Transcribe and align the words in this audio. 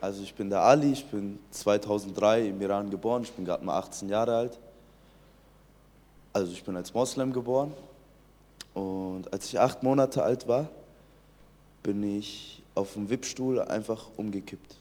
Also 0.00 0.22
ich 0.22 0.34
bin 0.34 0.50
der 0.50 0.62
Ali, 0.62 0.92
ich 0.92 1.04
bin 1.06 1.38
2003 1.52 2.48
im 2.48 2.60
Iran 2.60 2.90
geboren, 2.90 3.22
ich 3.22 3.32
bin 3.32 3.44
gerade 3.44 3.64
mal 3.64 3.78
18 3.78 4.08
Jahre 4.08 4.34
alt. 4.34 4.58
Also 6.32 6.50
ich 6.52 6.64
bin 6.64 6.76
als 6.76 6.92
Moslem 6.92 7.32
geboren 7.32 7.72
und 8.74 9.32
als 9.32 9.46
ich 9.46 9.60
acht 9.60 9.82
Monate 9.82 10.22
alt 10.22 10.48
war, 10.48 10.68
bin 11.82 12.02
ich 12.18 12.62
auf 12.74 12.94
dem 12.94 13.10
Wippstuhl 13.10 13.60
einfach 13.60 14.06
umgekippt. 14.16 14.76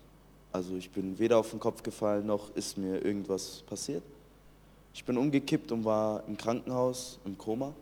Also 0.52 0.76
ich 0.76 0.90
bin 0.90 1.20
weder 1.20 1.38
auf 1.38 1.52
den 1.52 1.60
Kopf 1.60 1.84
gefallen, 1.84 2.26
noch 2.26 2.56
ist 2.56 2.78
mir 2.78 3.04
irgendwas 3.06 3.64
passiert. 3.68 4.04
Ich 4.94 5.06
bin 5.06 5.18
umgekippt 5.18 5.72
und 5.72 5.86
war 5.86 6.24
im 6.28 6.38
Krankenhaus 6.38 7.20
im 7.26 7.38
Koma. 7.38 7.74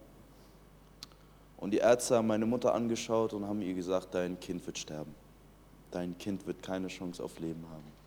Und 1.60 1.72
die 1.72 1.78
Ärzte 1.78 2.16
haben 2.16 2.28
meine 2.28 2.46
Mutter 2.46 2.74
angeschaut 2.74 3.34
und 3.34 3.46
haben 3.46 3.62
ihr 3.62 3.74
gesagt, 3.74 4.16
dein 4.16 4.40
Kind 4.40 4.66
wird 4.66 4.78
sterben. 4.78 5.14
Dein 5.92 6.18
Kind 6.18 6.48
wird 6.48 6.64
keine 6.64 6.88
Chance 6.88 7.22
auf 7.22 7.38
Leben 7.40 7.66
haben. 7.70 8.00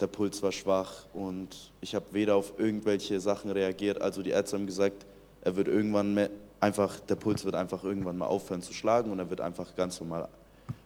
Der 0.00 0.06
Puls 0.06 0.42
war 0.42 0.50
schwach 0.50 1.04
und 1.12 1.70
ich 1.82 1.94
habe 1.94 2.06
weder 2.12 2.36
auf 2.36 2.58
irgendwelche 2.58 3.20
Sachen 3.20 3.50
reagiert. 3.50 4.00
Also 4.00 4.22
die 4.22 4.30
Ärzte 4.30 4.56
haben 4.56 4.66
gesagt, 4.66 5.04
er 5.42 5.56
wird 5.56 5.68
irgendwann 5.68 6.14
mehr, 6.14 6.30
einfach, 6.60 6.98
der 7.00 7.16
Puls 7.16 7.44
wird 7.44 7.54
einfach 7.54 7.84
irgendwann 7.84 8.16
mal 8.16 8.26
aufhören 8.26 8.62
zu 8.62 8.72
schlagen 8.72 9.10
und 9.10 9.18
er 9.18 9.28
wird 9.28 9.42
einfach 9.42 9.76
ganz 9.76 10.00
normal 10.00 10.26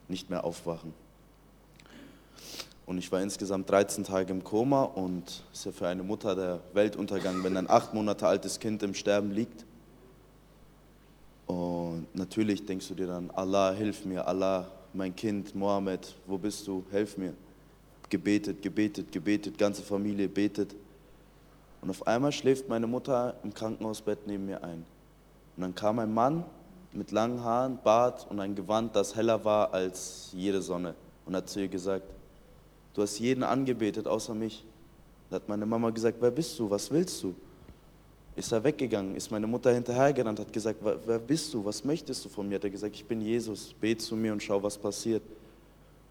nicht 0.08 0.30
mehr 0.30 0.44
aufwachen. 0.44 0.92
Und 2.86 2.98
ich 2.98 3.12
war 3.12 3.22
insgesamt 3.22 3.70
13 3.70 4.02
Tage 4.02 4.32
im 4.32 4.42
Koma 4.42 4.82
und 4.82 5.44
ist 5.52 5.64
ja 5.64 5.70
für 5.70 5.86
eine 5.86 6.02
Mutter 6.02 6.34
der 6.34 6.60
Weltuntergang, 6.72 7.44
wenn 7.44 7.56
ein 7.56 7.70
acht 7.70 7.94
Monate 7.94 8.26
altes 8.26 8.58
Kind 8.58 8.82
im 8.82 8.94
Sterben 8.94 9.30
liegt. 9.30 9.64
Natürlich 12.14 12.64
denkst 12.64 12.86
du 12.88 12.94
dir 12.94 13.08
dann, 13.08 13.28
Allah, 13.32 13.72
hilf 13.72 14.04
mir, 14.04 14.26
Allah, 14.26 14.68
mein 14.92 15.14
Kind, 15.16 15.52
Mohammed, 15.56 16.14
wo 16.26 16.38
bist 16.38 16.64
du, 16.68 16.84
helf 16.92 17.18
mir. 17.18 17.34
Gebetet, 18.08 18.62
gebetet, 18.62 19.10
gebetet, 19.10 19.58
ganze 19.58 19.82
Familie 19.82 20.28
betet. 20.28 20.76
Und 21.82 21.90
auf 21.90 22.06
einmal 22.06 22.30
schläft 22.30 22.68
meine 22.68 22.86
Mutter 22.86 23.34
im 23.42 23.52
Krankenhausbett 23.52 24.28
neben 24.28 24.46
mir 24.46 24.62
ein. 24.62 24.84
Und 25.56 25.62
dann 25.62 25.74
kam 25.74 25.98
ein 25.98 26.14
Mann 26.14 26.44
mit 26.92 27.10
langen 27.10 27.42
Haaren, 27.42 27.78
Bart 27.82 28.26
und 28.30 28.38
ein 28.38 28.54
Gewand, 28.54 28.94
das 28.94 29.16
heller 29.16 29.44
war 29.44 29.74
als 29.74 30.30
jede 30.32 30.62
Sonne. 30.62 30.94
Und 31.26 31.34
hat 31.34 31.48
zu 31.48 31.60
ihr 31.60 31.68
gesagt, 31.68 32.06
du 32.94 33.02
hast 33.02 33.18
jeden 33.18 33.42
angebetet 33.42 34.06
außer 34.06 34.34
mich. 34.34 34.64
Da 35.30 35.36
hat 35.36 35.48
meine 35.48 35.66
Mama 35.66 35.90
gesagt, 35.90 36.18
wer 36.20 36.30
bist 36.30 36.56
du, 36.60 36.70
was 36.70 36.92
willst 36.92 37.20
du? 37.24 37.34
Ist 38.36 38.52
er 38.52 38.64
weggegangen, 38.64 39.14
ist 39.14 39.30
meine 39.30 39.46
Mutter 39.46 39.72
hinterhergerannt, 39.72 40.40
hat 40.40 40.52
gesagt, 40.52 40.80
wer 40.82 41.18
bist 41.18 41.54
du, 41.54 41.64
was 41.64 41.84
möchtest 41.84 42.24
du 42.24 42.28
von 42.28 42.48
mir? 42.48 42.56
Hat 42.56 42.64
er 42.64 42.70
gesagt, 42.70 42.96
ich 42.96 43.04
bin 43.04 43.20
Jesus, 43.20 43.74
bet 43.80 44.02
zu 44.02 44.16
mir 44.16 44.32
und 44.32 44.42
schau, 44.42 44.62
was 44.62 44.76
passiert. 44.76 45.22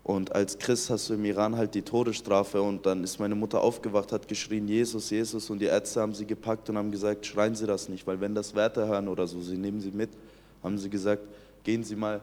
Und 0.03 0.33
als 0.33 0.57
Christ 0.57 0.89
hast 0.89 1.09
du 1.09 1.13
im 1.13 1.23
Iran 1.23 1.55
halt 1.55 1.75
die 1.75 1.81
Todesstrafe 1.81 2.61
und 2.61 2.85
dann 2.85 3.03
ist 3.03 3.19
meine 3.19 3.35
Mutter 3.35 3.61
aufgewacht, 3.61 4.11
hat 4.11 4.27
geschrien, 4.27 4.67
Jesus, 4.67 5.09
Jesus 5.09 5.49
und 5.49 5.59
die 5.59 5.65
Ärzte 5.65 6.01
haben 6.01 6.13
sie 6.13 6.25
gepackt 6.25 6.69
und 6.69 6.77
haben 6.77 6.91
gesagt, 6.91 7.25
schreien 7.25 7.55
Sie 7.55 7.65
das 7.65 7.87
nicht, 7.87 8.05
weil 8.05 8.19
wenn 8.19 8.35
das 8.35 8.53
Wärter 8.53 8.87
hören 8.87 9.07
oder 9.07 9.27
so, 9.27 9.41
sie 9.41 9.57
nehmen 9.57 9.79
sie 9.79 9.91
mit, 9.91 10.09
haben 10.61 10.77
sie 10.77 10.89
gesagt, 10.89 11.23
gehen 11.63 11.83
Sie 11.83 11.95
mal 11.95 12.21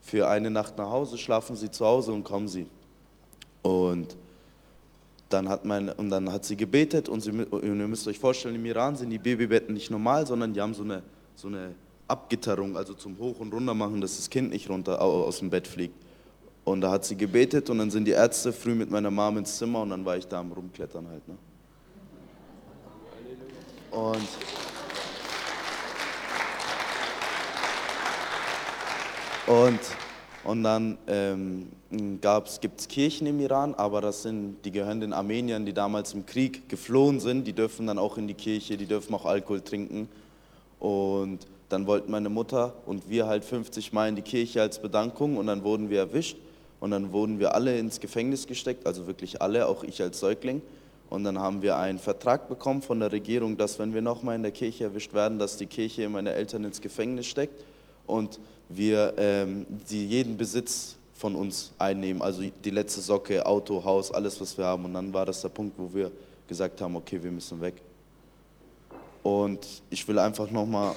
für 0.00 0.28
eine 0.28 0.50
Nacht 0.50 0.78
nach 0.78 0.90
Hause, 0.90 1.18
schlafen 1.18 1.54
Sie 1.56 1.70
zu 1.70 1.84
Hause 1.84 2.12
und 2.12 2.24
kommen 2.24 2.48
Sie. 2.48 2.66
Und 3.62 4.16
dann 5.28 5.48
hat, 5.48 5.64
mein, 5.64 5.90
und 5.90 6.10
dann 6.10 6.32
hat 6.32 6.44
sie 6.44 6.56
gebetet 6.56 7.08
und, 7.08 7.20
sie, 7.20 7.30
und 7.30 7.62
ihr 7.62 7.88
müsst 7.88 8.08
euch 8.08 8.18
vorstellen, 8.18 8.54
im 8.54 8.64
Iran 8.64 8.96
sind 8.96 9.10
die 9.10 9.18
Babybetten 9.18 9.74
nicht 9.74 9.90
normal, 9.90 10.26
sondern 10.26 10.54
die 10.54 10.60
haben 10.60 10.74
so 10.74 10.82
eine, 10.82 11.02
so 11.34 11.48
eine 11.48 11.74
Abgitterung, 12.06 12.76
also 12.76 12.94
zum 12.94 13.18
Hoch- 13.18 13.40
und 13.40 13.52
Runter 13.52 13.74
machen, 13.74 14.00
dass 14.00 14.16
das 14.16 14.30
Kind 14.30 14.50
nicht 14.50 14.70
runter 14.70 15.00
aus 15.00 15.40
dem 15.40 15.50
Bett 15.50 15.68
fliegt. 15.68 15.94
Und 16.64 16.80
da 16.80 16.90
hat 16.90 17.04
sie 17.04 17.16
gebetet 17.16 17.70
und 17.70 17.78
dann 17.78 17.90
sind 17.90 18.06
die 18.06 18.12
Ärzte 18.12 18.52
früh 18.52 18.74
mit 18.74 18.90
meiner 18.90 19.10
Mom 19.10 19.38
ins 19.38 19.56
Zimmer 19.58 19.82
und 19.82 19.90
dann 19.90 20.04
war 20.04 20.16
ich 20.16 20.26
da 20.26 20.40
am 20.40 20.52
Rumklettern 20.52 21.06
halt. 21.08 21.26
Ne? 21.28 21.36
Und 23.90 24.28
und 29.46 29.80
und 30.48 30.62
dann 30.62 30.96
ähm, 31.08 31.68
gibt 31.90 32.80
es 32.80 32.88
Kirchen 32.88 33.26
im 33.26 33.38
Iran, 33.38 33.74
aber 33.74 34.00
das 34.00 34.22
sind, 34.22 34.56
die 34.64 34.70
gehören 34.70 34.98
den 34.98 35.12
Armeniern, 35.12 35.66
die 35.66 35.74
damals 35.74 36.14
im 36.14 36.24
Krieg 36.24 36.70
geflohen 36.70 37.20
sind. 37.20 37.46
Die 37.46 37.52
dürfen 37.52 37.86
dann 37.86 37.98
auch 37.98 38.16
in 38.16 38.26
die 38.26 38.32
Kirche, 38.32 38.78
die 38.78 38.86
dürfen 38.86 39.14
auch 39.14 39.26
Alkohol 39.26 39.60
trinken. 39.60 40.08
Und 40.80 41.40
dann 41.68 41.86
wollten 41.86 42.10
meine 42.10 42.30
Mutter 42.30 42.72
und 42.86 43.10
wir 43.10 43.26
halt 43.26 43.44
50 43.44 43.92
Mal 43.92 44.08
in 44.08 44.16
die 44.16 44.22
Kirche 44.22 44.62
als 44.62 44.80
Bedankung 44.80 45.36
und 45.36 45.48
dann 45.48 45.64
wurden 45.64 45.90
wir 45.90 45.98
erwischt. 45.98 46.38
Und 46.80 46.92
dann 46.92 47.12
wurden 47.12 47.38
wir 47.38 47.54
alle 47.54 47.78
ins 47.78 48.00
Gefängnis 48.00 48.46
gesteckt, 48.46 48.86
also 48.86 49.06
wirklich 49.06 49.42
alle, 49.42 49.66
auch 49.66 49.84
ich 49.84 50.00
als 50.00 50.18
Säugling. 50.18 50.62
Und 51.10 51.24
dann 51.24 51.38
haben 51.38 51.60
wir 51.60 51.76
einen 51.76 51.98
Vertrag 51.98 52.48
bekommen 52.48 52.80
von 52.80 53.00
der 53.00 53.12
Regierung, 53.12 53.58
dass 53.58 53.78
wenn 53.78 53.92
wir 53.92 54.00
nochmal 54.00 54.36
in 54.36 54.42
der 54.42 54.52
Kirche 54.52 54.84
erwischt 54.84 55.12
werden, 55.12 55.38
dass 55.38 55.58
die 55.58 55.66
Kirche 55.66 56.08
meine 56.08 56.32
Eltern 56.32 56.64
ins 56.64 56.80
Gefängnis 56.80 57.26
steckt. 57.26 57.62
Und 58.08 58.40
wir 58.68 59.14
ähm, 59.16 59.66
die 59.88 60.06
jeden 60.06 60.36
Besitz 60.36 60.96
von 61.14 61.34
uns 61.36 61.72
einnehmen, 61.78 62.22
also 62.22 62.42
die 62.42 62.70
letzte 62.70 63.00
Socke, 63.00 63.44
Auto, 63.46 63.84
Haus, 63.84 64.12
alles, 64.12 64.40
was 64.40 64.58
wir 64.58 64.64
haben. 64.64 64.84
Und 64.84 64.94
dann 64.94 65.12
war 65.12 65.26
das 65.26 65.40
der 65.40 65.48
Punkt, 65.48 65.78
wo 65.78 65.92
wir 65.94 66.10
gesagt 66.48 66.80
haben, 66.80 66.96
okay, 66.96 67.22
wir 67.22 67.30
müssen 67.30 67.60
weg. 67.60 67.74
Und 69.22 69.66
ich 69.90 70.06
will 70.08 70.18
einfach 70.18 70.50
nochmal 70.50 70.94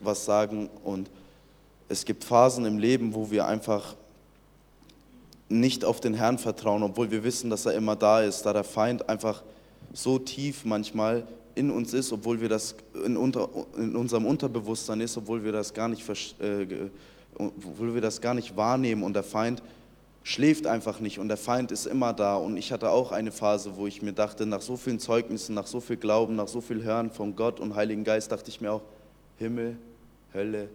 was 0.00 0.24
sagen. 0.24 0.70
Und 0.84 1.10
es 1.88 2.04
gibt 2.04 2.24
Phasen 2.24 2.64
im 2.64 2.78
Leben, 2.78 3.14
wo 3.14 3.30
wir 3.30 3.46
einfach 3.46 3.94
nicht 5.48 5.84
auf 5.84 6.00
den 6.00 6.14
Herrn 6.14 6.38
vertrauen, 6.38 6.82
obwohl 6.82 7.10
wir 7.10 7.22
wissen, 7.24 7.50
dass 7.50 7.66
er 7.66 7.74
immer 7.74 7.96
da 7.96 8.20
ist, 8.20 8.42
da 8.42 8.52
der 8.52 8.64
Feind 8.64 9.08
einfach 9.08 9.42
so 9.92 10.18
tief 10.18 10.64
manchmal 10.64 11.26
in 11.56 11.70
uns 11.70 11.94
ist, 11.94 12.12
obwohl 12.12 12.40
wir 12.40 12.48
das 12.48 12.76
in, 13.04 13.16
unter, 13.16 13.48
in 13.76 13.96
unserem 13.96 14.26
Unterbewusstsein 14.26 15.00
ist, 15.00 15.16
obwohl 15.16 15.42
wir 15.42 15.52
das 15.52 15.72
gar 15.72 15.88
nicht, 15.88 16.08
äh, 16.40 16.66
obwohl 17.34 17.94
wir 17.94 18.02
das 18.02 18.20
gar 18.20 18.34
nicht 18.34 18.56
wahrnehmen 18.56 19.02
und 19.02 19.14
der 19.14 19.22
Feind 19.22 19.62
schläft 20.22 20.66
einfach 20.66 21.00
nicht 21.00 21.18
und 21.18 21.28
der 21.28 21.38
Feind 21.38 21.72
ist 21.72 21.86
immer 21.86 22.12
da. 22.12 22.36
Und 22.36 22.58
ich 22.58 22.72
hatte 22.72 22.90
auch 22.90 23.10
eine 23.10 23.32
Phase, 23.32 23.76
wo 23.76 23.86
ich 23.86 24.02
mir 24.02 24.12
dachte, 24.12 24.44
nach 24.44 24.60
so 24.60 24.76
vielen 24.76 24.98
Zeugnissen, 24.98 25.54
nach 25.54 25.66
so 25.66 25.80
viel 25.80 25.96
Glauben, 25.96 26.36
nach 26.36 26.48
so 26.48 26.60
viel 26.60 26.82
Hören 26.82 27.10
von 27.10 27.34
Gott 27.34 27.58
und 27.58 27.74
Heiligen 27.74 28.04
Geist, 28.04 28.30
dachte 28.30 28.50
ich 28.50 28.60
mir 28.60 28.72
auch, 28.72 28.82
Himmel, 29.38 29.78
Hölle, 30.34 30.68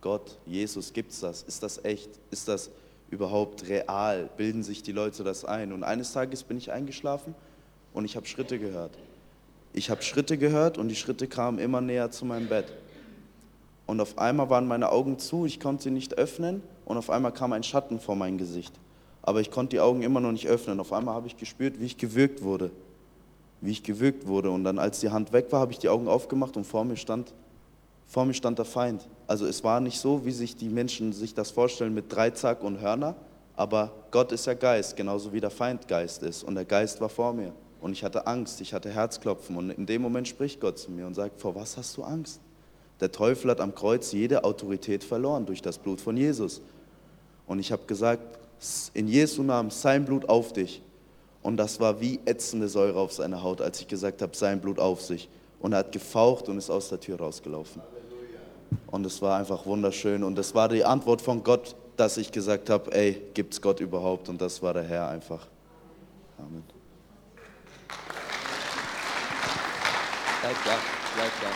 Gott, 0.00 0.38
Jesus, 0.46 0.92
gibt 0.92 1.10
es 1.10 1.20
das? 1.20 1.42
Ist 1.42 1.62
das 1.62 1.84
echt? 1.84 2.08
Ist 2.30 2.46
das 2.46 2.70
überhaupt 3.10 3.68
real? 3.68 4.30
Bilden 4.36 4.62
sich 4.62 4.82
die 4.82 4.92
Leute 4.92 5.24
das 5.24 5.44
ein? 5.44 5.72
Und 5.72 5.82
eines 5.82 6.12
Tages 6.12 6.44
bin 6.44 6.56
ich 6.56 6.70
eingeschlafen 6.70 7.34
und 7.92 8.04
ich 8.04 8.14
habe 8.14 8.26
Schritte 8.26 8.60
gehört. 8.60 8.96
Ich 9.72 9.90
habe 9.90 10.02
Schritte 10.02 10.36
gehört 10.36 10.78
und 10.78 10.88
die 10.88 10.96
Schritte 10.96 11.28
kamen 11.28 11.58
immer 11.58 11.80
näher 11.80 12.10
zu 12.10 12.24
meinem 12.24 12.48
Bett. 12.48 12.66
Und 13.86 14.00
auf 14.00 14.18
einmal 14.18 14.50
waren 14.50 14.68
meine 14.68 14.90
Augen 14.90 15.18
zu, 15.18 15.46
ich 15.46 15.60
konnte 15.60 15.84
sie 15.84 15.90
nicht 15.90 16.14
öffnen 16.14 16.62
und 16.84 16.96
auf 16.96 17.10
einmal 17.10 17.32
kam 17.32 17.52
ein 17.52 17.62
Schatten 17.62 18.00
vor 18.00 18.16
mein 18.16 18.38
Gesicht. 18.38 18.72
Aber 19.22 19.40
ich 19.40 19.50
konnte 19.50 19.70
die 19.70 19.80
Augen 19.80 20.02
immer 20.02 20.20
noch 20.20 20.32
nicht 20.32 20.48
öffnen. 20.48 20.80
Auf 20.80 20.92
einmal 20.92 21.14
habe 21.14 21.26
ich 21.26 21.36
gespürt, 21.36 21.78
wie 21.80 21.86
ich 21.86 21.98
gewürgt 21.98 22.42
wurde. 22.42 22.70
Wie 23.60 23.70
ich 23.70 23.82
gewürgt 23.82 24.26
wurde. 24.26 24.50
Und 24.50 24.64
dann, 24.64 24.78
als 24.78 25.00
die 25.00 25.10
Hand 25.10 25.32
weg 25.32 25.46
war, 25.50 25.60
habe 25.60 25.72
ich 25.72 25.78
die 25.78 25.88
Augen 25.88 26.08
aufgemacht 26.08 26.56
und 26.56 26.64
vor 26.64 26.84
mir 26.84 26.96
stand, 26.96 27.32
vor 28.06 28.24
mir 28.24 28.34
stand 28.34 28.58
der 28.58 28.64
Feind. 28.64 29.06
Also 29.26 29.46
es 29.46 29.62
war 29.62 29.80
nicht 29.80 30.00
so, 30.00 30.24
wie 30.24 30.32
sich 30.32 30.56
die 30.56 30.68
Menschen 30.68 31.12
sich 31.12 31.34
das 31.34 31.50
vorstellen 31.50 31.94
mit 31.94 32.12
Dreizack 32.12 32.62
und 32.62 32.80
Hörner, 32.80 33.14
aber 33.54 33.92
Gott 34.10 34.32
ist 34.32 34.46
ja 34.46 34.54
Geist, 34.54 34.96
genauso 34.96 35.32
wie 35.32 35.40
der 35.40 35.50
Feind 35.50 35.86
Geist 35.86 36.22
ist. 36.22 36.42
Und 36.42 36.54
der 36.54 36.64
Geist 36.64 37.00
war 37.00 37.08
vor 37.08 37.32
mir. 37.32 37.52
Und 37.80 37.92
ich 37.92 38.04
hatte 38.04 38.26
Angst, 38.26 38.60
ich 38.60 38.74
hatte 38.74 38.90
Herzklopfen. 38.90 39.56
Und 39.56 39.70
in 39.70 39.86
dem 39.86 40.02
Moment 40.02 40.28
spricht 40.28 40.60
Gott 40.60 40.78
zu 40.78 40.90
mir 40.90 41.06
und 41.06 41.14
sagt, 41.14 41.40
vor 41.40 41.54
was 41.54 41.76
hast 41.76 41.96
du 41.96 42.02
Angst? 42.02 42.40
Der 43.00 43.10
Teufel 43.10 43.50
hat 43.50 43.60
am 43.60 43.74
Kreuz 43.74 44.12
jede 44.12 44.44
Autorität 44.44 45.02
verloren 45.02 45.46
durch 45.46 45.62
das 45.62 45.78
Blut 45.78 46.00
von 46.00 46.16
Jesus. 46.16 46.60
Und 47.46 47.58
ich 47.58 47.72
habe 47.72 47.82
gesagt, 47.86 48.38
in 48.92 49.08
Jesu 49.08 49.42
Namen, 49.42 49.70
sein 49.70 50.04
Blut 50.04 50.28
auf 50.28 50.52
dich. 50.52 50.82
Und 51.42 51.56
das 51.56 51.80
war 51.80 52.00
wie 52.00 52.20
ätzende 52.26 52.68
Säure 52.68 53.00
auf 53.00 53.12
seiner 53.12 53.42
Haut, 53.42 53.62
als 53.62 53.80
ich 53.80 53.88
gesagt 53.88 54.20
habe, 54.20 54.36
sein 54.36 54.60
Blut 54.60 54.78
auf 54.78 55.00
sich. 55.00 55.30
Und 55.58 55.72
er 55.72 55.78
hat 55.78 55.92
gefaucht 55.92 56.48
und 56.50 56.58
ist 56.58 56.68
aus 56.68 56.90
der 56.90 57.00
Tür 57.00 57.18
rausgelaufen. 57.18 57.80
Und 58.86 59.06
es 59.06 59.22
war 59.22 59.38
einfach 59.38 59.64
wunderschön. 59.64 60.22
Und 60.22 60.36
das 60.36 60.54
war 60.54 60.68
die 60.68 60.84
Antwort 60.84 61.22
von 61.22 61.42
Gott, 61.42 61.74
dass 61.96 62.18
ich 62.18 62.30
gesagt 62.30 62.68
habe, 62.68 62.92
ey, 62.92 63.22
gibt 63.32 63.54
es 63.54 63.62
Gott 63.62 63.80
überhaupt? 63.80 64.28
Und 64.28 64.40
das 64.40 64.62
war 64.62 64.74
der 64.74 64.84
Herr 64.84 65.08
einfach. 65.08 65.46
Amen. 66.38 66.79
Bleib 70.40 70.56
da, 70.64 70.78
bleib 71.14 71.32
da. 71.42 71.50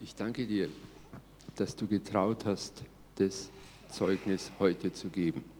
Ich 0.00 0.14
danke 0.14 0.46
dir, 0.46 0.70
dass 1.56 1.76
du 1.76 1.86
getraut 1.86 2.46
hast, 2.46 2.82
das 3.16 3.50
Zeugnis 3.90 4.50
heute 4.58 4.92
zu 4.92 5.08
geben. 5.10 5.53